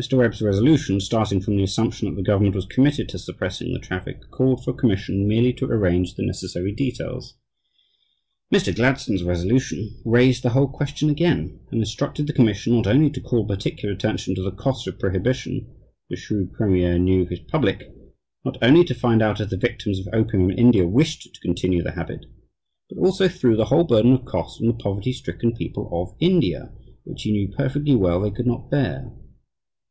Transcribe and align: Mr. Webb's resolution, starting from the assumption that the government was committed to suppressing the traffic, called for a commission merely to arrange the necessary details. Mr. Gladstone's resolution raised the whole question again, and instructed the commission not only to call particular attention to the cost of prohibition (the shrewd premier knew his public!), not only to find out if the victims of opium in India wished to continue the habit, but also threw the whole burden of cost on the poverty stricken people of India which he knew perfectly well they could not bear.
Mr. 0.00 0.16
Webb's 0.16 0.40
resolution, 0.40 1.00
starting 1.00 1.40
from 1.40 1.56
the 1.56 1.62
assumption 1.64 2.08
that 2.08 2.14
the 2.14 2.22
government 2.22 2.54
was 2.54 2.66
committed 2.66 3.08
to 3.08 3.18
suppressing 3.18 3.72
the 3.72 3.80
traffic, 3.80 4.20
called 4.30 4.62
for 4.62 4.70
a 4.70 4.74
commission 4.74 5.26
merely 5.26 5.52
to 5.52 5.64
arrange 5.64 6.14
the 6.14 6.24
necessary 6.24 6.72
details. 6.72 7.36
Mr. 8.54 8.72
Gladstone's 8.72 9.24
resolution 9.24 10.00
raised 10.04 10.44
the 10.44 10.50
whole 10.50 10.68
question 10.68 11.10
again, 11.10 11.58
and 11.72 11.80
instructed 11.80 12.28
the 12.28 12.32
commission 12.32 12.74
not 12.74 12.86
only 12.86 13.10
to 13.10 13.20
call 13.20 13.44
particular 13.44 13.92
attention 13.92 14.36
to 14.36 14.42
the 14.44 14.52
cost 14.52 14.86
of 14.86 15.00
prohibition 15.00 15.66
(the 16.08 16.14
shrewd 16.14 16.52
premier 16.52 16.96
knew 16.96 17.26
his 17.26 17.40
public!), 17.40 17.82
not 18.44 18.56
only 18.62 18.84
to 18.84 18.94
find 18.94 19.20
out 19.20 19.40
if 19.40 19.50
the 19.50 19.56
victims 19.56 19.98
of 19.98 20.06
opium 20.14 20.48
in 20.48 20.56
India 20.56 20.86
wished 20.86 21.22
to 21.34 21.40
continue 21.40 21.82
the 21.82 21.90
habit, 21.90 22.24
but 22.88 22.98
also 23.00 23.26
threw 23.26 23.56
the 23.56 23.64
whole 23.64 23.82
burden 23.82 24.12
of 24.12 24.24
cost 24.24 24.60
on 24.60 24.68
the 24.68 24.74
poverty 24.74 25.12
stricken 25.12 25.52
people 25.52 25.90
of 25.92 26.14
India 26.20 26.70
which 27.02 27.22
he 27.24 27.32
knew 27.32 27.48
perfectly 27.56 27.96
well 27.96 28.20
they 28.20 28.30
could 28.30 28.46
not 28.46 28.70
bear. 28.70 29.12